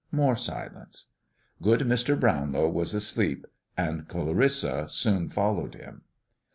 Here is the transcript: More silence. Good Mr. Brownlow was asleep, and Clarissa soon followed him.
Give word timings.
More 0.11 0.35
silence. 0.35 1.09
Good 1.61 1.81
Mr. 1.81 2.19
Brownlow 2.19 2.69
was 2.71 2.95
asleep, 2.95 3.45
and 3.77 4.07
Clarissa 4.07 4.89
soon 4.89 5.29
followed 5.29 5.75
him. 5.75 6.01